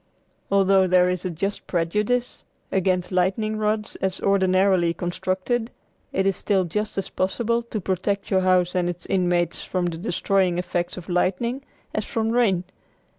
Although 0.49 0.87
there 0.87 1.09
is 1.09 1.25
a 1.25 1.29
just 1.29 1.67
prejudice 1.67 2.43
against 2.71 3.11
lightning 3.11 3.57
rods 3.59 3.95
as 3.97 4.19
ordinarily 4.19 4.95
constructed, 4.95 5.69
it 6.11 6.25
is 6.25 6.35
still 6.35 6.63
just 6.63 6.97
as 6.97 7.11
possible 7.11 7.61
to 7.61 7.79
protect 7.79 8.31
your 8.31 8.41
house 8.41 8.73
and 8.73 8.89
its 8.89 9.05
inmates 9.05 9.63
from 9.63 9.85
the 9.85 9.97
destroying 9.99 10.57
effects 10.57 10.97
of 10.97 11.07
lightning 11.07 11.63
as 11.93 12.03
from 12.03 12.31
rain. 12.31 12.63